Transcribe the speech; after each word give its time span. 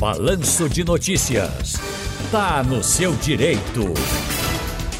Balanço 0.00 0.66
de 0.66 0.82
Notícias. 0.82 1.74
Tá 2.32 2.62
no 2.64 2.82
seu 2.82 3.14
direito. 3.16 3.92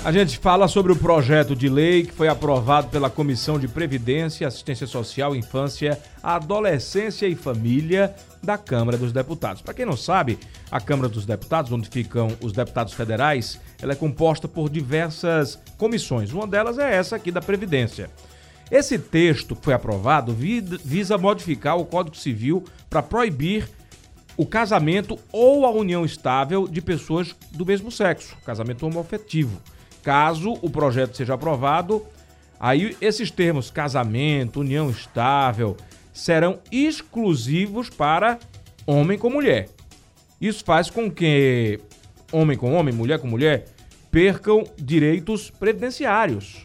A 0.05 0.13
gente 0.13 0.37
fala 0.37 0.69
sobre 0.69 0.93
o 0.93 0.97
projeto 0.97 1.57
de 1.57 1.71
lei 1.71 2.05
que 2.05 2.13
foi 2.13 2.29
aprovado 2.29 2.89
pela 2.89 3.09
Comissão 3.09 3.59
de 3.59 3.67
Previdência, 3.67 4.47
Assistência 4.47 4.87
Social, 4.87 5.35
Infância, 5.35 5.99
Adolescência 6.23 7.27
e 7.27 7.35
Família 7.35 8.15
da 8.43 8.59
Câmara 8.59 8.99
dos 8.99 9.11
Deputados. 9.11 9.63
Para 9.63 9.73
quem 9.73 9.87
não 9.87 9.97
sabe, 9.97 10.39
a 10.71 10.79
Câmara 10.79 11.09
dos 11.09 11.25
Deputados, 11.25 11.73
onde 11.73 11.89
ficam 11.89 12.37
os 12.43 12.53
deputados 12.53 12.93
federais, 12.93 13.59
ela 13.81 13.93
é 13.93 13.97
composta 13.97 14.47
por 14.47 14.69
diversas 14.69 15.59
comissões. 15.79 16.31
Uma 16.31 16.47
delas 16.47 16.79
é 16.79 16.95
essa 16.95 17.17
aqui 17.17 17.31
da 17.31 17.41
Previdência. 17.41 18.11
Esse 18.71 18.99
texto 18.99 19.57
que 19.57 19.65
foi 19.65 19.73
aprovado 19.73 20.37
visa 20.85 21.17
modificar 21.17 21.79
o 21.79 21.87
Código 21.87 22.19
Civil 22.19 22.63
para 22.91 23.03
proibir 23.03 23.67
o 24.41 24.47
casamento 24.47 25.19
ou 25.31 25.67
a 25.67 25.71
união 25.71 26.03
estável 26.03 26.67
de 26.67 26.81
pessoas 26.81 27.37
do 27.53 27.67
mesmo 27.67 27.91
sexo, 27.91 28.35
casamento 28.43 28.87
homoafetivo. 28.87 29.61
Caso 30.03 30.55
o 30.63 30.71
projeto 30.71 31.15
seja 31.15 31.35
aprovado, 31.35 32.07
aí 32.59 32.97
esses 33.03 33.31
termos 33.31 33.71
casamento, 33.71 34.61
união 34.61 34.89
estável, 34.89 35.77
serão 36.11 36.59
exclusivos 36.73 37.91
para 37.91 38.39
homem 38.87 39.19
com 39.19 39.29
mulher. 39.29 39.69
Isso 40.41 40.65
faz 40.65 40.89
com 40.89 41.11
que 41.11 41.79
homem 42.33 42.57
com 42.57 42.73
homem, 42.73 42.95
mulher 42.95 43.19
com 43.19 43.29
mulher, 43.29 43.67
percam 44.11 44.65
direitos 44.79 45.51
previdenciários 45.51 46.65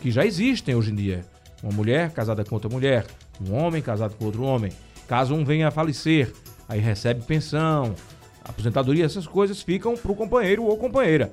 que 0.00 0.10
já 0.10 0.24
existem 0.24 0.74
hoje 0.74 0.90
em 0.90 0.94
dia. 0.94 1.26
Uma 1.62 1.72
mulher 1.72 2.12
casada 2.12 2.46
com 2.46 2.54
outra 2.54 2.70
mulher, 2.70 3.04
um 3.46 3.54
homem 3.54 3.82
casado 3.82 4.14
com 4.16 4.24
outro 4.24 4.42
homem. 4.42 4.72
Caso 5.06 5.34
um 5.34 5.44
venha 5.44 5.68
a 5.68 5.70
falecer, 5.70 6.32
aí 6.70 6.78
recebe 6.78 7.22
pensão, 7.22 7.96
aposentadoria, 8.44 9.04
essas 9.04 9.26
coisas 9.26 9.60
ficam 9.60 9.96
para 9.96 10.12
o 10.12 10.14
companheiro 10.14 10.64
ou 10.64 10.76
companheira. 10.78 11.32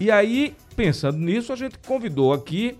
E 0.00 0.10
aí, 0.10 0.54
pensando 0.74 1.16
nisso, 1.16 1.52
a 1.52 1.56
gente 1.56 1.78
convidou 1.78 2.32
aqui 2.32 2.76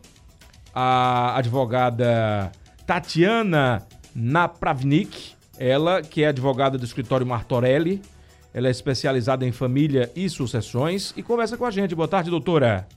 a 0.75 1.37
advogada 1.39 2.51
Tatiana 2.85 3.87
Napravnik, 4.13 5.35
ela 5.57 6.03
que 6.03 6.25
é 6.25 6.29
advogada 6.29 6.77
do 6.77 6.85
escritório 6.85 7.27
Martorelli, 7.27 8.03
ela 8.53 8.67
é 8.67 8.71
especializada 8.73 9.47
em 9.47 9.53
família 9.53 10.11
e 10.17 10.29
sucessões 10.29 11.15
e 11.17 11.23
conversa 11.23 11.57
com 11.57 11.65
a 11.65 11.71
gente. 11.71 11.95
Boa 11.95 12.09
tarde, 12.09 12.29
doutora. 12.29 12.89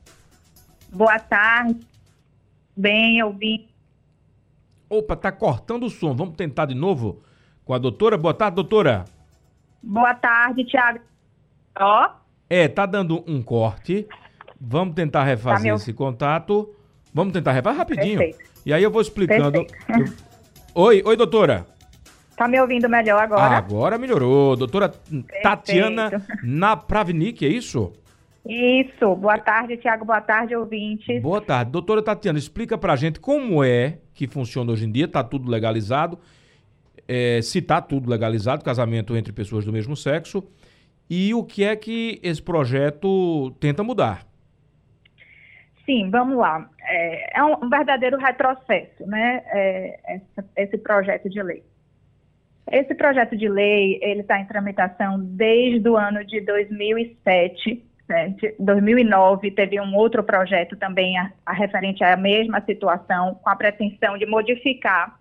Boa 0.92 1.20
tarde. 1.20 1.86
Bem, 2.76 3.20
eu 3.20 3.32
vi. 3.32 3.68
Opa, 4.90 5.16
tá 5.16 5.32
cortando 5.32 5.86
o 5.86 5.90
som. 5.90 6.16
Vamos 6.16 6.36
tentar 6.36 6.66
de 6.66 6.74
novo 6.74 7.22
com 7.66 7.74
a 7.74 7.78
doutora. 7.78 8.18
Boa 8.18 8.34
tarde, 8.34 8.56
doutora. 8.56 9.06
Boa 9.82 10.14
tarde, 10.14 10.64
Tiago. 10.66 11.00
Ó. 11.80 12.10
É, 12.50 12.68
tá 12.68 12.86
dando 12.86 13.24
um 13.28 13.42
corte. 13.42 14.08
Vamos 14.60 14.94
tentar 14.94 15.24
refazer 15.24 15.72
tá 15.72 15.76
esse 15.76 15.94
contato. 15.94 16.74
Vamos 17.14 17.34
tentar 17.34 17.52
refazer 17.52 17.78
rapidinho. 17.80 18.18
Perfeito. 18.18 18.52
E 18.66 18.74
aí 18.74 18.84
eu 18.84 18.92
vou 18.92 19.02
explicando. 19.02 19.58
Eu... 19.58 19.66
Oi, 20.76 21.02
oi, 21.04 21.18
doutora. 21.18 21.66
Tá 22.36 22.48
me 22.48 22.60
ouvindo 22.60 22.88
melhor 22.90 23.22
agora? 23.22 23.58
Agora 23.58 23.98
melhorou. 23.98 24.56
Doutora 24.56 24.90
Perfeito. 24.90 25.44
Tatiana 25.44 26.24
Napravnik, 26.44 27.46
é 27.46 27.50
isso? 27.50 27.92
Isso. 28.48 29.16
Boa 29.16 29.38
tarde, 29.38 29.78
Tiago. 29.78 30.06
Boa 30.06 30.22
tarde, 30.22 30.56
ouvintes. 30.56 31.22
Boa 31.22 31.42
tarde. 31.42 31.72
Doutora 31.72 32.02
Tatiana, 32.02 32.40
explica 32.40 32.78
pra 32.78 32.96
gente 32.96 33.20
como 33.20 33.64
é 33.64 34.00
que 34.14 34.28
funciona 34.28 34.72
hoje 34.72 34.86
em 34.86 34.92
dia. 34.92 35.08
Tá 35.08 35.24
tudo 35.24 35.50
legalizado. 35.50 36.20
É, 37.08 37.42
se 37.42 37.62
tá 37.62 37.82
tudo 37.82 38.10
legalizado, 38.10 38.64
casamento 38.64 39.16
entre 39.18 39.34
pessoas 39.34 39.66
do 39.66 39.74
mesmo 39.74 39.96
sexo 39.96 40.44
e 41.10 41.34
o 41.34 41.44
que 41.44 41.66
é 41.66 41.76
que 41.76 42.20
esse 42.24 42.42
projeto 42.42 43.52
tenta 43.60 43.84
mudar? 43.84 44.26
Sim, 45.86 46.10
vamos 46.10 46.38
lá. 46.38 46.70
É, 46.82 47.40
é 47.40 47.44
um 47.44 47.70
verdadeiro 47.70 48.18
retrocesso, 48.18 49.06
né? 49.06 49.44
É, 49.48 50.22
esse 50.56 50.78
projeto 50.78 51.30
de 51.30 51.44
lei. 51.44 51.64
Esse 52.72 52.96
projeto 52.96 53.36
de 53.36 53.50
lei 53.50 54.00
ele 54.02 54.22
está 54.22 54.40
em 54.40 54.46
tramitação 54.46 55.20
desde 55.20 55.90
o 55.90 55.98
ano 55.98 56.24
de 56.24 56.40
2007. 56.40 57.84
Né? 58.08 58.36
2009 58.58 59.52
teve 59.52 59.82
um 59.82 59.94
outro 59.96 60.24
projeto 60.24 60.78
também 60.78 61.18
a, 61.18 61.32
a 61.46 61.52
referente 61.52 62.04
à 62.04 62.16
mesma 62.16 62.62
situação, 62.62 63.36
com 63.36 63.50
a 63.50 63.56
pretensão 63.58 64.18
de 64.18 64.26
modificar 64.26 65.20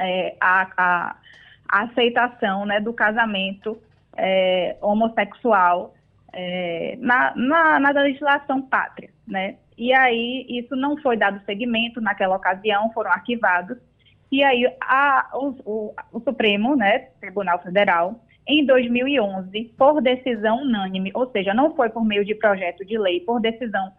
é, 0.00 0.36
a, 0.40 0.68
a, 0.76 1.16
a, 1.68 1.82
aceitação 1.82 2.64
né, 2.64 2.80
do 2.80 2.92
casamento 2.92 3.78
é, 4.16 4.76
homossexual 4.80 5.94
é, 6.32 6.96
na, 6.98 7.34
na, 7.36 7.80
na, 7.80 7.90
legislação 7.90 8.62
pátria, 8.62 9.10
né? 9.26 9.56
E 9.76 9.92
aí 9.92 10.46
isso 10.48 10.76
não 10.76 10.96
foi 10.98 11.16
dado 11.16 11.44
seguimento 11.44 12.00
naquela 12.00 12.36
ocasião, 12.36 12.92
foram 12.92 13.10
arquivados. 13.10 13.78
E 14.30 14.42
aí 14.44 14.66
a, 14.80 15.30
o, 15.34 15.54
o, 15.64 15.94
o 16.12 16.20
Supremo, 16.20 16.76
né, 16.76 17.10
Tribunal 17.20 17.60
Federal, 17.62 18.20
em 18.46 18.64
2011, 18.64 19.74
por 19.76 20.00
decisão 20.00 20.62
unânime, 20.62 21.10
ou 21.14 21.30
seja, 21.30 21.54
não 21.54 21.74
foi 21.74 21.88
por 21.88 22.04
meio 22.04 22.24
de 22.24 22.34
projeto 22.34 22.84
de 22.84 22.98
lei, 22.98 23.20
por 23.20 23.40
decisão 23.40 23.92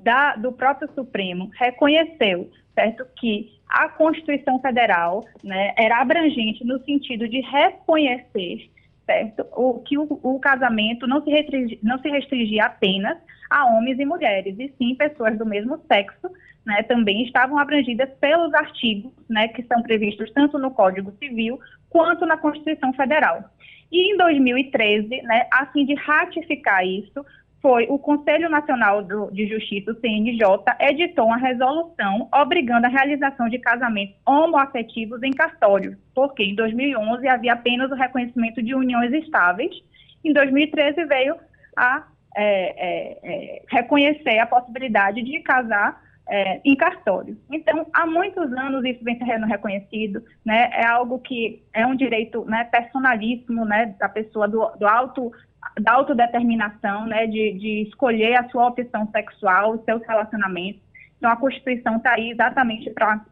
da, 0.00 0.36
do 0.36 0.52
próprio 0.52 0.88
Supremo, 0.94 1.50
reconheceu, 1.58 2.50
certo, 2.74 3.06
que 3.18 3.50
a 3.74 3.88
Constituição 3.88 4.60
Federal 4.60 5.24
né, 5.42 5.74
era 5.76 6.00
abrangente 6.00 6.64
no 6.64 6.78
sentido 6.84 7.28
de 7.28 7.40
reconhecer 7.40 8.70
certo? 9.04 9.46
O, 9.52 9.80
que 9.80 9.98
o, 9.98 10.18
o 10.22 10.38
casamento 10.40 11.06
não 11.06 11.22
se, 11.22 11.30
restringi, 11.30 11.78
não 11.82 11.98
se 11.98 12.08
restringia 12.08 12.64
apenas 12.64 13.18
a 13.50 13.66
homens 13.66 13.98
e 13.98 14.04
mulheres, 14.04 14.58
e 14.58 14.72
sim 14.78 14.94
pessoas 14.94 15.36
do 15.38 15.46
mesmo 15.46 15.78
sexo, 15.86 16.30
né, 16.64 16.82
também 16.84 17.22
estavam 17.24 17.58
abrangidas 17.58 18.08
pelos 18.18 18.52
artigos, 18.54 19.12
né, 19.28 19.48
que 19.48 19.62
são 19.64 19.82
previstos 19.82 20.30
tanto 20.32 20.58
no 20.58 20.70
Código 20.70 21.12
Civil 21.18 21.60
quanto 21.90 22.24
na 22.24 22.38
Constituição 22.38 22.92
Federal. 22.94 23.44
E 23.92 24.12
em 24.12 24.16
2013, 24.16 25.22
né, 25.22 25.46
a 25.52 25.66
fim 25.66 25.84
de 25.84 25.94
ratificar 25.94 26.84
isso, 26.86 27.24
foi 27.64 27.86
o 27.88 27.98
Conselho 27.98 28.50
Nacional 28.50 29.02
do, 29.02 29.30
de 29.30 29.46
Justiça, 29.46 29.90
o 29.90 29.98
CNJ, 29.98 30.44
editou 30.80 31.24
uma 31.24 31.38
resolução 31.38 32.28
obrigando 32.30 32.84
a 32.84 32.90
realização 32.90 33.48
de 33.48 33.58
casamentos 33.58 34.14
homoafetivos 34.26 35.22
em 35.22 35.30
cartório, 35.30 35.96
porque 36.14 36.42
em 36.42 36.54
2011 36.54 37.26
havia 37.26 37.54
apenas 37.54 37.90
o 37.90 37.94
reconhecimento 37.94 38.62
de 38.62 38.74
uniões 38.74 39.14
estáveis, 39.14 39.74
em 40.22 40.30
2013 40.34 41.06
veio 41.06 41.36
a 41.74 42.04
é, 42.36 42.42
é, 42.42 43.18
é, 43.22 43.62
reconhecer 43.68 44.38
a 44.40 44.46
possibilidade 44.46 45.22
de 45.22 45.40
casar 45.40 46.02
é, 46.28 46.60
em 46.64 46.74
cartório. 46.74 47.36
Então, 47.50 47.86
há 47.92 48.06
muitos 48.06 48.52
anos 48.52 48.84
isso 48.84 49.04
vem 49.04 49.18
sendo 49.18 49.46
reconhecido, 49.46 50.22
né? 50.44 50.70
É 50.72 50.86
algo 50.86 51.18
que 51.18 51.62
é 51.72 51.86
um 51.86 51.94
direito 51.94 52.44
né, 52.46 52.64
personalíssimo, 52.64 53.64
né, 53.64 53.94
da 53.98 54.08
pessoa 54.08 54.48
do, 54.48 54.66
do 54.78 54.86
alto 54.86 55.32
da 55.80 55.92
autodeterminação, 55.92 57.06
né, 57.06 57.26
de, 57.26 57.52
de 57.54 57.82
escolher 57.88 58.38
a 58.38 58.48
sua 58.50 58.68
opção 58.68 59.08
sexual, 59.10 59.72
os 59.72 59.84
seus 59.84 60.02
relacionamentos. 60.06 60.82
Então, 61.16 61.30
a 61.30 61.36
Constituição 61.36 61.96
está 61.96 62.12
aí 62.12 62.30
exatamente 62.30 62.90
para 62.90 63.24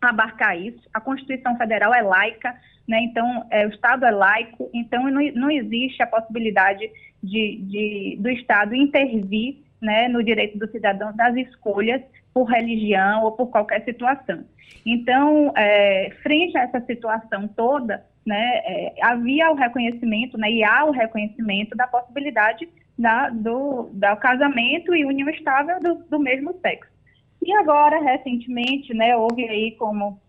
abarcar 0.00 0.58
isso. 0.58 0.80
A 0.92 1.00
Constituição 1.00 1.56
Federal 1.58 1.94
é 1.94 2.00
laica, 2.00 2.56
né, 2.88 3.00
então 3.02 3.46
é, 3.50 3.66
o 3.66 3.70
Estado 3.70 4.06
é 4.06 4.10
laico, 4.10 4.70
então 4.72 5.04
não, 5.10 5.20
não 5.34 5.50
existe 5.50 6.02
a 6.02 6.06
possibilidade 6.06 6.90
de, 7.22 7.56
de, 7.62 8.16
do 8.20 8.30
Estado 8.30 8.74
intervir 8.74 9.58
né, 9.80 10.08
no 10.08 10.22
direito 10.22 10.58
do 10.58 10.70
cidadão 10.70 11.14
das 11.14 11.36
escolhas 11.36 12.00
por 12.36 12.44
religião 12.44 13.24
ou 13.24 13.32
por 13.32 13.46
qualquer 13.46 13.82
situação. 13.82 14.44
Então, 14.84 15.54
é, 15.56 16.10
frente 16.22 16.54
a 16.58 16.64
essa 16.64 16.82
situação 16.82 17.48
toda, 17.48 18.04
né, 18.26 18.60
é, 18.62 18.94
havia 19.00 19.50
o 19.50 19.54
reconhecimento, 19.54 20.36
né, 20.36 20.50
e 20.50 20.62
há 20.62 20.84
o 20.84 20.90
reconhecimento 20.90 21.74
da 21.74 21.86
possibilidade 21.86 22.68
da, 22.98 23.30
do, 23.30 23.88
do 23.90 24.16
casamento 24.16 24.94
e 24.94 25.06
união 25.06 25.30
estável 25.30 25.80
do, 25.80 25.94
do 26.10 26.18
mesmo 26.18 26.52
sexo. 26.60 26.90
E 27.42 27.50
agora, 27.54 28.02
recentemente, 28.02 28.92
né, 28.92 29.16
houve 29.16 29.48
aí, 29.48 29.70
como 29.78 30.20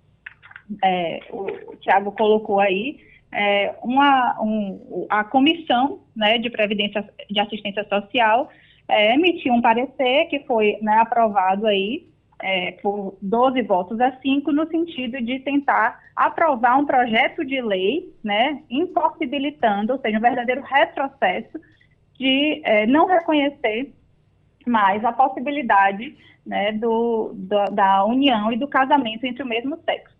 é, 0.81 1.19
o 1.29 1.75
Tiago 1.81 2.13
colocou 2.13 2.61
aí, 2.61 3.01
é, 3.33 3.75
uma, 3.83 4.41
um, 4.41 5.05
a 5.09 5.25
comissão 5.25 5.99
né, 6.15 6.37
de 6.37 6.49
previdência 6.49 7.03
de 7.29 7.37
assistência 7.37 7.83
social 7.89 8.49
é, 8.87 9.13
emitiu 9.13 9.53
um 9.53 9.61
parecer 9.61 10.25
que 10.29 10.39
foi 10.41 10.77
né, 10.81 10.97
aprovado 10.99 11.67
aí 11.67 12.07
é, 12.41 12.71
por 12.73 13.17
12 13.21 13.61
votos 13.63 13.99
a 13.99 14.11
5, 14.19 14.51
no 14.51 14.67
sentido 14.67 15.21
de 15.21 15.39
tentar 15.39 15.99
aprovar 16.15 16.77
um 16.77 16.85
projeto 16.85 17.43
de 17.43 17.61
lei, 17.61 18.13
né, 18.23 18.61
impossibilitando, 18.69 19.93
ou 19.93 19.99
seja, 19.99 20.17
um 20.17 20.21
verdadeiro 20.21 20.61
retrocesso 20.61 21.59
de 22.17 22.61
é, 22.63 22.85
não 22.85 23.07
reconhecer 23.07 23.93
mais 24.65 25.03
a 25.03 25.11
possibilidade 25.11 26.15
né, 26.45 26.71
do, 26.73 27.31
do, 27.33 27.65
da 27.71 28.05
união 28.05 28.51
e 28.51 28.57
do 28.57 28.67
casamento 28.67 29.25
entre 29.25 29.43
o 29.43 29.47
mesmo 29.47 29.77
sexo. 29.83 30.15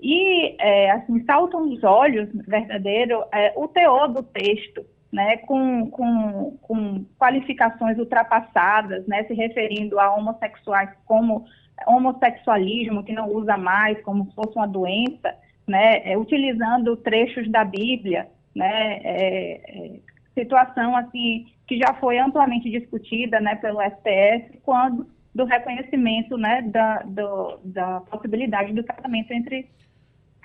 E, 0.00 0.56
é, 0.60 0.90
assim, 0.90 1.24
saltam 1.24 1.70
os 1.70 1.82
olhos, 1.84 2.28
verdadeiro, 2.46 3.22
é, 3.32 3.52
o 3.56 3.68
teor 3.68 4.08
do 4.08 4.22
texto, 4.22 4.84
né, 5.12 5.36
com, 5.38 5.90
com, 5.90 6.56
com 6.62 7.04
qualificações 7.18 7.98
ultrapassadas, 7.98 9.06
né, 9.06 9.24
se 9.24 9.34
referindo 9.34 10.00
a 10.00 10.14
homossexuais 10.14 10.90
como 11.04 11.44
homossexualismo, 11.86 13.04
que 13.04 13.12
não 13.12 13.28
usa 13.28 13.56
mais 13.56 14.00
como 14.02 14.24
se 14.26 14.34
fosse 14.34 14.56
uma 14.56 14.66
doença, 14.66 15.34
né, 15.66 16.10
é, 16.10 16.16
utilizando 16.16 16.96
trechos 16.96 17.50
da 17.50 17.64
Bíblia, 17.64 18.28
né, 18.54 19.00
é, 19.04 19.60
é, 19.66 20.00
situação 20.34 20.96
assim 20.96 21.46
que 21.66 21.78
já 21.78 21.94
foi 21.94 22.18
amplamente 22.18 22.70
discutida, 22.70 23.40
né, 23.40 23.54
pelo 23.56 23.80
STF, 23.82 24.58
quando 24.62 25.06
do 25.34 25.44
reconhecimento, 25.44 26.36
né, 26.36 26.62
da, 26.62 26.98
do, 27.02 27.58
da 27.64 28.00
possibilidade 28.02 28.72
do 28.72 28.84
casamento 28.84 29.32
entre 29.32 29.68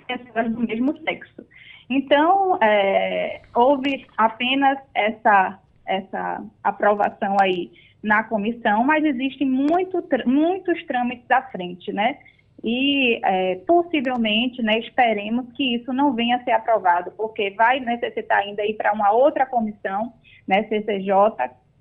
pessoas 0.08 0.50
do 0.50 0.62
mesmo 0.62 0.98
sexo. 1.04 1.46
Então, 1.90 2.58
é, 2.62 3.42
houve 3.56 4.06
apenas 4.18 4.78
essa, 4.94 5.60
essa 5.86 6.44
aprovação 6.64 7.38
aí 7.42 7.72
na 8.04 8.24
comissão, 8.24 8.84
mas 8.84 9.04
existem 9.04 9.48
muito, 9.48 10.04
muitos 10.26 10.84
trâmites 10.86 11.30
à 11.32 11.42
frente, 11.44 11.92
né? 11.92 12.18
E 12.64 13.20
é, 13.24 13.56
possivelmente, 13.68 14.62
né, 14.64 14.80
esperemos 14.80 15.46
que 15.54 15.76
isso 15.76 15.94
não 15.94 16.14
venha 16.14 16.38
a 16.38 16.44
ser 16.44 16.52
aprovado, 16.52 17.12
porque 17.12 17.52
vai 17.52 17.80
necessitar 17.80 18.40
ainda 18.40 18.66
ir 18.66 18.74
para 18.74 18.94
uma 18.94 19.12
outra 19.12 19.46
comissão, 19.46 20.12
né, 20.48 20.64
CCJ, 20.64 21.14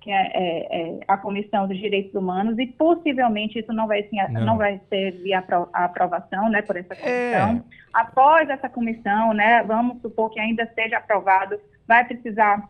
que 0.07 0.11
é, 0.11 0.31
é, 0.33 0.81
é, 0.81 0.99
a 1.05 1.17
Comissão 1.17 1.67
dos 1.67 1.77
Direitos 1.77 2.15
Humanos, 2.15 2.57
e 2.57 2.65
possivelmente 2.65 3.59
isso 3.59 3.73
não 3.73 3.87
vai, 3.87 3.99
assim, 3.99 4.15
não. 4.31 4.45
não 4.45 4.57
vai 4.57 4.79
ser 4.87 5.11
via 5.21 5.43
aprovação 5.73 6.49
né, 6.49 6.61
por 6.61 6.77
essa 6.77 6.95
comissão. 6.95 7.09
É. 7.11 7.61
Após 7.93 8.49
essa 8.49 8.69
comissão, 8.69 9.33
né, 9.33 9.61
vamos 9.63 10.01
supor 10.01 10.29
que 10.29 10.39
ainda 10.39 10.65
seja 10.73 10.99
aprovado, 10.99 11.59
vai 11.85 12.05
precisar 12.05 12.69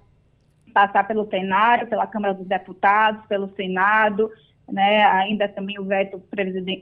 passar 0.74 1.08
pelo 1.08 1.28
plenário, 1.28 1.86
pela 1.86 2.08
Câmara 2.08 2.34
dos 2.34 2.48
Deputados, 2.48 3.24
pelo 3.28 3.54
Senado, 3.56 4.32
né, 4.68 5.06
ainda 5.06 5.48
também 5.48 5.78
o 5.78 5.86
veto 5.86 6.20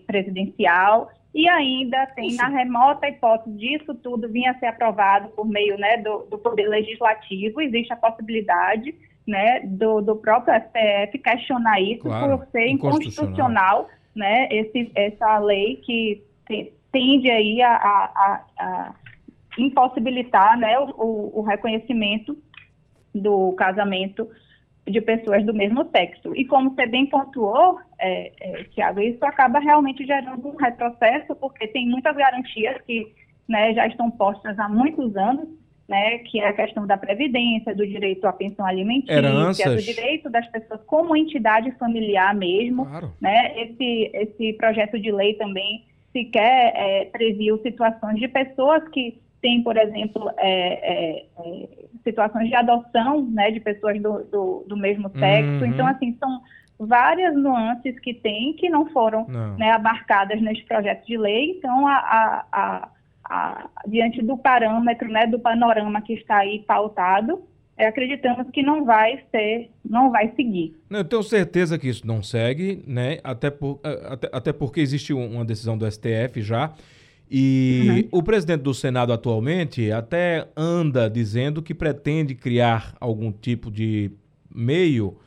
presidencial, 0.07 1.11
e 1.33 1.49
ainda 1.49 2.07
tem 2.15 2.27
Isso. 2.27 2.37
na 2.37 2.47
remota 2.47 3.09
hipótese 3.09 3.57
disso 3.57 3.93
tudo 3.95 4.29
vir 4.29 4.47
a 4.47 4.57
ser 4.57 4.67
aprovado 4.67 5.27
por 5.31 5.45
meio 5.45 5.77
né, 5.77 5.97
do, 5.97 6.19
do 6.31 6.37
Poder 6.37 6.69
Legislativo, 6.69 7.59
existe 7.59 7.91
a 7.91 7.97
possibilidade 7.97 8.95
né, 9.27 9.61
do, 9.65 10.01
do 10.01 10.15
próprio 10.15 10.53
STF 10.55 11.17
questionar 11.19 11.81
isso 11.81 12.03
claro, 12.03 12.37
por 12.37 12.47
ser 12.47 12.67
inconstitucional, 12.67 13.89
né, 14.15 14.47
esse, 14.51 14.91
essa 14.95 15.39
lei 15.39 15.77
que 15.77 16.23
te, 16.47 16.71
tende 16.91 17.29
aí 17.29 17.61
a, 17.61 17.75
a, 17.75 18.45
a 18.59 18.95
impossibilitar 19.57 20.57
né, 20.57 20.77
o, 20.79 21.39
o, 21.39 21.41
reconhecimento 21.41 22.37
do 23.13 23.53
casamento 23.53 24.29
de 24.87 25.01
pessoas 25.01 25.43
do 25.45 25.53
mesmo 25.53 25.89
sexo. 25.89 26.35
E 26.35 26.45
como 26.45 26.69
você 26.69 26.85
bem 26.85 27.07
pontuou, 27.07 27.79
é, 27.99 28.31
é, 28.39 28.63
Tiago, 28.65 28.99
isso 28.99 29.25
acaba 29.25 29.59
realmente 29.59 30.05
gerando 30.05 30.47
um 30.47 30.55
retrocesso, 30.55 31.35
porque 31.35 31.67
tem 31.67 31.89
muitas 31.89 32.15
garantias 32.15 32.79
que 32.83 33.11
né, 33.47 33.73
já 33.73 33.87
estão 33.87 34.11
postas 34.11 34.57
há 34.59 34.69
muitos 34.69 35.15
anos, 35.15 35.49
né, 35.87 36.19
que 36.19 36.39
é 36.39 36.47
a 36.47 36.53
questão 36.53 36.87
da 36.87 36.97
previdência, 36.97 37.75
do 37.75 37.85
direito 37.85 38.25
à 38.25 38.33
pensão 38.33 38.65
alimentícia, 38.65 39.13
Heranças. 39.13 39.75
do 39.75 39.81
direito 39.81 40.29
das 40.29 40.47
pessoas 40.47 40.81
como 40.85 41.15
entidade 41.15 41.71
familiar 41.77 42.33
mesmo, 42.33 42.85
claro. 42.85 43.13
né, 43.21 43.53
esse, 43.61 44.11
esse 44.13 44.53
projeto 44.53 44.99
de 44.99 45.11
lei 45.11 45.35
também 45.35 45.85
sequer 46.11 46.73
é, 46.75 47.05
previu 47.05 47.61
situações 47.61 48.19
de 48.19 48.27
pessoas 48.27 48.87
que 48.89 49.19
têm, 49.41 49.61
por 49.61 49.77
exemplo, 49.77 50.31
é, 50.37 51.19
é, 51.19 51.25
é, 51.37 51.69
situações 52.03 52.49
de 52.49 52.55
adoção, 52.55 53.21
né, 53.29 53.51
de 53.51 53.59
pessoas 53.59 54.01
do, 54.01 54.23
do, 54.23 54.65
do 54.67 54.77
mesmo 54.77 55.11
sexo, 55.19 55.63
uhum. 55.63 55.65
então, 55.65 55.85
assim, 55.85 56.17
são 56.19 56.41
várias 56.79 57.35
nuances 57.35 57.97
que 57.99 58.13
tem 58.13 58.53
que 58.53 58.69
não 58.69 58.87
foram 58.87 59.25
não. 59.27 59.55
Né, 59.55 59.71
abarcadas 59.71 60.41
neste 60.41 60.65
projeto 60.65 61.05
de 61.05 61.15
lei, 61.15 61.51
então 61.51 61.87
a, 61.87 61.93
a, 61.93 62.45
a 62.51 62.89
a, 63.25 63.69
diante 63.87 64.21
do 64.21 64.37
parâmetro, 64.37 65.09
né, 65.09 65.27
do 65.27 65.39
panorama 65.39 66.01
que 66.01 66.13
está 66.13 66.37
aí 66.37 66.63
pautado, 66.65 67.43
é, 67.77 67.87
acreditamos 67.87 68.49
que 68.51 68.63
não 68.63 68.85
vai 68.85 69.21
ser, 69.31 69.69
não 69.83 70.09
vai 70.09 70.31
seguir. 70.35 70.75
Eu 70.89 71.03
tenho 71.03 71.23
certeza 71.23 71.77
que 71.77 71.89
isso 71.89 72.07
não 72.07 72.23
segue, 72.23 72.81
né? 72.87 73.19
Até, 73.21 73.49
por, 73.49 73.81
até, 73.83 74.29
até 74.31 74.53
porque 74.53 74.79
existe 74.79 75.13
uma 75.13 75.43
decisão 75.43 75.77
do 75.77 75.89
STF 75.89 76.41
já. 76.41 76.73
E 77.29 78.07
uhum. 78.13 78.19
o 78.19 78.23
presidente 78.23 78.61
do 78.61 78.73
Senado 78.73 79.11
atualmente 79.11 79.91
até 79.91 80.47
anda 80.55 81.09
dizendo 81.09 81.61
que 81.61 81.73
pretende 81.73 82.35
criar 82.35 82.95
algum 82.99 83.31
tipo 83.31 83.71
de 83.71 84.11
meio 84.53 85.17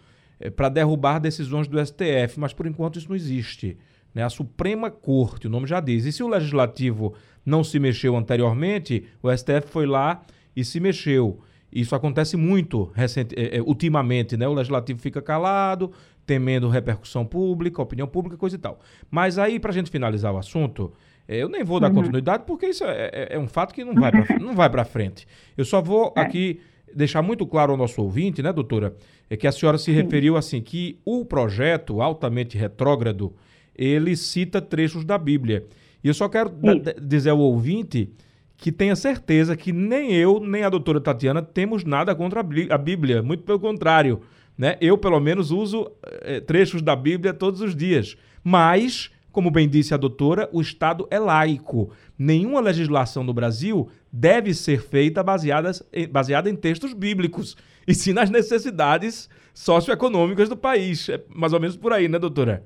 é, 0.41 0.49
para 0.49 0.69
derrubar 0.69 1.19
decisões 1.19 1.67
do 1.67 1.85
STF, 1.85 2.39
mas 2.39 2.55
por 2.55 2.67
enquanto 2.67 2.99
isso 2.99 3.09
não 3.09 3.17
existe. 3.17 3.77
Né? 4.15 4.23
A 4.23 4.31
Suprema 4.31 4.91
Corte, 4.91 5.49
o 5.49 5.51
nome 5.51 5.67
já 5.67 5.81
diz. 5.81 6.05
E 6.05 6.13
se 6.13 6.23
o 6.23 6.29
Legislativo 6.29 7.15
não 7.49 7.65
se 7.65 7.79
mexeu 7.79 8.15
anteriormente, 8.17 9.05
o 9.23 9.35
STF 9.35 9.69
foi 9.69 9.87
lá 9.87 10.23
e 10.55 10.63
se 10.65 10.79
mexeu. 10.79 11.41
Isso 11.73 11.95
acontece 11.95 12.37
muito 12.37 12.91
recente, 12.95 13.35
é, 13.39 13.57
é, 13.57 13.63
ultimamente, 13.63 14.37
né? 14.37 14.47
O 14.47 14.53
legislativo 14.53 15.01
fica 15.01 15.21
calado, 15.21 15.91
temendo 16.27 16.69
repercussão 16.69 17.25
pública, 17.25 17.81
opinião 17.81 18.07
pública, 18.07 18.37
coisa 18.37 18.57
e 18.57 18.59
tal. 18.59 18.79
Mas 19.11 19.39
aí, 19.39 19.59
para 19.59 19.71
a 19.71 19.75
gente 19.75 19.91
finalizar 19.91 20.33
o 20.33 20.39
assunto, 20.39 20.93
é, 21.27 21.39
eu 21.39 21.49
nem 21.49 21.65
vou 21.65 21.81
dar 21.81 21.89
uhum. 21.89 21.97
continuidade, 21.97 22.45
porque 22.47 22.67
isso 22.67 22.85
é, 22.85 23.11
é, 23.13 23.29
é, 23.33 23.39
um 23.39 23.49
fato 23.49 23.75
que 23.75 23.83
não 23.85 23.95
vai 23.95 24.11
pra, 24.11 24.27
não 24.39 24.55
vai 24.55 24.69
para 24.69 24.85
frente. 24.85 25.27
Eu 25.57 25.65
só 25.65 25.81
vou 25.81 26.13
é. 26.17 26.21
aqui 26.21 26.61
deixar 26.95 27.23
muito 27.23 27.47
claro 27.47 27.73
ao 27.73 27.79
nosso 27.79 28.03
ouvinte, 28.03 28.43
né, 28.43 28.53
doutora, 28.53 28.95
é 29.29 29.37
que 29.37 29.47
a 29.47 29.53
senhora 29.53 29.77
se 29.77 29.93
referiu 29.93 30.39
assim 30.39 30.61
que 30.61 30.99
o 31.05 31.25
projeto 31.25 32.01
altamente 32.01 32.57
retrógrado, 32.57 33.35
ele 33.75 34.17
cita 34.17 34.61
trechos 34.61 35.05
da 35.05 35.19
Bíblia. 35.19 35.67
E 36.03 36.09
eu 36.09 36.15
só 36.15 36.29
quero 36.29 36.53
dizer 37.01 37.31
ao 37.31 37.39
ouvinte 37.39 38.13
que 38.57 38.73
tenha 38.73 38.97
certeza 38.97 39.57
que 39.57 39.73
nem 39.73 40.13
eu, 40.13 40.41
nem 40.41 40.65
a 40.65 40.69
doutora 40.69 41.01
Tatiana 41.01 41.41
temos 41.41 41.85
nada 41.85 42.15
contra 42.15 42.41
a 42.41 42.79
Bíblia, 42.79 43.23
muito 43.23 43.45
pelo 43.45 43.61
contrário. 43.61 44.21
Né? 44.57 44.77
Eu, 44.81 44.99
pelo 44.99 45.21
menos, 45.21 45.53
uso 45.53 45.93
é, 46.23 46.41
trechos 46.41 46.83
da 46.83 46.97
Bíblia 46.97 47.33
todos 47.33 47.61
os 47.61 47.77
dias. 47.77 48.17
Mas, 48.43 49.13
como 49.31 49.53
bem 49.53 49.69
disse 49.69 49.95
a 49.95 49.97
doutora, 49.97 50.49
o 50.53 50.61
Estado 50.61 51.07
é 51.13 51.19
laico. 51.21 51.93
Nenhuma 52.19 52.61
legislação 52.61 53.23
no 53.23 53.33
Brasil 53.33 53.89
deve 54.13 54.53
ser 54.53 54.83
feita 54.83 55.23
baseadas, 55.23 55.89
baseada 56.11 56.51
em 56.51 56.57
textos 56.57 56.93
bíblicos, 56.93 57.57
e 57.87 57.95
sim 57.95 58.13
nas 58.13 58.31
necessidades 58.31 59.31
socioeconômicas 59.55 60.49
do 60.49 60.57
país. 60.57 61.09
É 61.09 61.23
mais 61.33 61.53
ou 61.53 61.61
menos 61.61 61.77
por 61.77 61.93
aí, 61.93 62.09
né, 62.09 62.19
doutora? 62.19 62.65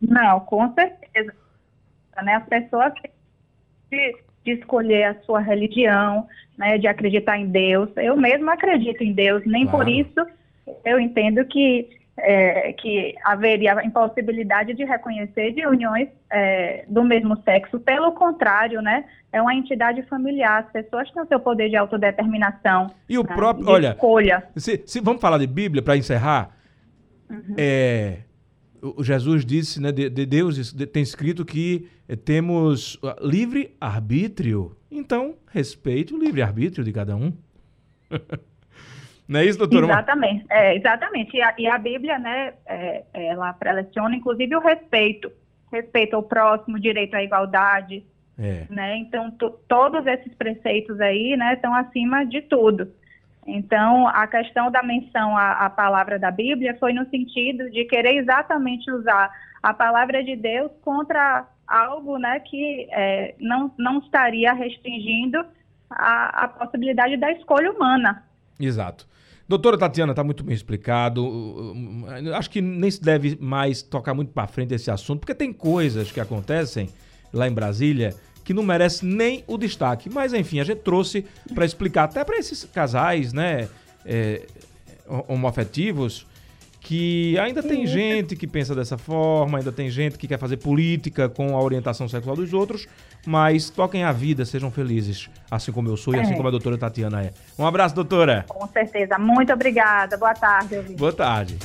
Não, 0.00 0.40
com 0.40 0.72
certeza 0.72 1.34
né? 2.22 2.34
As 2.34 2.46
pessoas 2.46 2.92
de, 3.90 4.16
de 4.44 4.52
escolher 4.52 5.04
a 5.04 5.20
sua 5.22 5.40
religião, 5.40 6.26
né? 6.56 6.78
De 6.78 6.86
acreditar 6.86 7.38
em 7.38 7.46
Deus. 7.48 7.90
Eu 7.96 8.16
mesma 8.16 8.54
acredito 8.54 9.02
em 9.02 9.12
Deus, 9.12 9.42
nem 9.46 9.66
claro. 9.66 9.78
por 9.78 9.88
isso 9.88 10.26
eu 10.84 10.98
entendo 10.98 11.44
que 11.44 11.88
é, 12.18 12.72
que 12.72 13.14
haveria 13.22 13.78
a 13.78 13.84
impossibilidade 13.84 14.72
de 14.72 14.84
reconhecer 14.84 15.52
de 15.52 15.66
uniões 15.66 16.08
é, 16.30 16.84
do 16.88 17.04
mesmo 17.04 17.36
sexo. 17.42 17.78
Pelo 17.78 18.12
contrário, 18.12 18.80
né? 18.80 19.04
É 19.30 19.40
uma 19.40 19.54
entidade 19.54 20.02
familiar. 20.04 20.64
As 20.64 20.72
pessoas 20.72 21.10
têm 21.10 21.22
o 21.22 21.26
seu 21.26 21.38
poder 21.38 21.68
de 21.68 21.76
autodeterminação. 21.76 22.90
E 23.08 23.18
o 23.18 23.22
né, 23.22 23.34
próprio, 23.34 23.66
de 23.66 23.72
olha, 23.72 23.88
escolha. 23.90 24.48
Se, 24.56 24.82
se, 24.86 25.00
vamos 25.00 25.20
falar 25.20 25.38
de 25.38 25.46
Bíblia 25.46 25.82
para 25.82 25.96
encerrar. 25.96 26.56
Uhum. 27.28 27.54
É, 27.58 28.18
o 28.96 29.02
Jesus 29.02 29.44
disse, 29.44 29.80
né, 29.80 29.90
de, 29.90 30.08
de 30.08 30.26
Deus 30.26 30.72
de, 30.72 30.86
tem 30.86 31.02
escrito 31.02 31.44
que 31.44 31.88
eh, 32.08 32.16
temos 32.16 32.98
ah, 33.02 33.16
livre 33.20 33.74
arbítrio. 33.80 34.76
Então, 34.90 35.34
respeite 35.48 36.14
o 36.14 36.18
livre 36.18 36.42
arbítrio 36.42 36.84
de 36.84 36.92
cada 36.92 37.16
um. 37.16 37.32
Não 39.28 39.40
é 39.40 39.44
isso, 39.44 39.58
doutora? 39.58 39.86
Exatamente, 39.86 40.46
é, 40.48 40.76
exatamente. 40.76 41.36
E 41.36 41.42
a, 41.42 41.54
e 41.58 41.66
a 41.66 41.78
Bíblia, 41.78 42.18
né, 42.18 42.52
é, 42.64 43.04
ela 43.12 43.52
preleciona, 43.52 44.14
inclusive, 44.14 44.54
o 44.54 44.60
respeito. 44.60 45.30
Respeito 45.72 46.14
ao 46.14 46.22
próximo, 46.22 46.78
direito 46.78 47.14
à 47.14 47.22
igualdade. 47.22 48.04
É. 48.38 48.66
Né? 48.70 48.98
Então, 48.98 49.30
todos 49.66 50.06
esses 50.06 50.32
preceitos 50.34 51.00
aí, 51.00 51.36
né, 51.36 51.54
estão 51.54 51.74
acima 51.74 52.24
de 52.24 52.42
tudo. 52.42 52.88
Então, 53.46 54.08
a 54.08 54.26
questão 54.26 54.70
da 54.70 54.82
menção 54.82 55.36
à, 55.36 55.66
à, 55.66 55.70
palavra 55.70 56.18
da 56.18 56.30
Bíblia 56.30 56.76
foi 56.80 56.92
no 56.92 57.08
sentido 57.08 57.70
de 57.70 57.84
querer 57.84 58.16
exatamente 58.16 58.90
usar 58.90 59.30
a 59.62 59.72
palavra 59.72 60.22
de 60.24 60.34
Deus 60.34 60.70
contra 60.82 61.46
algo 61.66 62.18
né, 62.18 62.40
que 62.40 62.88
é, 62.90 63.34
não, 63.38 63.72
não 63.78 63.98
estaria 63.98 64.52
restringindo 64.52 65.44
a, 65.88 66.44
a 66.44 66.48
possibilidade 66.48 67.16
da 67.16 67.30
escolha 67.32 67.70
humana. 67.70 68.24
Exato. 68.58 69.06
Doutora 69.48 69.78
Tatiana, 69.78 70.12
está 70.12 70.24
muito 70.24 70.42
bem 70.42 70.54
explicado. 70.54 71.24
Acho 72.34 72.50
que 72.50 72.60
nem 72.60 72.90
se 72.90 73.00
deve 73.00 73.38
mais 73.40 73.80
tocar 73.80 74.12
muito 74.12 74.32
para 74.32 74.48
frente 74.48 74.74
esse 74.74 74.90
assunto, 74.90 75.20
porque 75.20 75.34
tem 75.34 75.52
coisas 75.52 76.10
que 76.10 76.18
acontecem 76.18 76.88
lá 77.32 77.46
em 77.46 77.52
Brasília 77.52 78.12
que 78.46 78.54
não 78.54 78.62
merece 78.62 79.04
nem 79.04 79.42
o 79.48 79.58
destaque. 79.58 80.08
Mas 80.08 80.32
enfim, 80.32 80.60
a 80.60 80.64
gente 80.64 80.78
trouxe 80.78 81.26
para 81.52 81.66
explicar 81.66 82.04
até 82.04 82.24
para 82.24 82.38
esses 82.38 82.64
casais, 82.64 83.32
né, 83.32 83.68
é, 84.04 84.46
homoafetivos, 85.26 86.24
que 86.80 87.36
ainda 87.40 87.60
tem 87.60 87.84
gente 87.84 88.36
que 88.36 88.46
pensa 88.46 88.72
dessa 88.72 88.96
forma, 88.96 89.58
ainda 89.58 89.72
tem 89.72 89.90
gente 89.90 90.16
que 90.16 90.28
quer 90.28 90.38
fazer 90.38 90.58
política 90.58 91.28
com 91.28 91.56
a 91.56 91.60
orientação 91.60 92.08
sexual 92.08 92.36
dos 92.36 92.54
outros, 92.54 92.86
mas 93.26 93.68
toquem 93.68 94.04
a 94.04 94.12
vida, 94.12 94.44
sejam 94.44 94.70
felizes, 94.70 95.28
assim 95.50 95.72
como 95.72 95.88
eu 95.88 95.96
sou 95.96 96.14
e 96.14 96.16
assim 96.16 96.20
é. 96.20 96.28
assim 96.28 96.36
como 96.36 96.46
a 96.46 96.52
doutora 96.52 96.78
Tatiana 96.78 97.22
é. 97.24 97.32
Um 97.58 97.66
abraço, 97.66 97.96
doutora. 97.96 98.44
Com 98.46 98.68
certeza. 98.68 99.18
Muito 99.18 99.52
obrigada. 99.52 100.16
Boa 100.16 100.34
tarde. 100.34 100.80
Boa 100.96 101.12
tarde. 101.12 101.58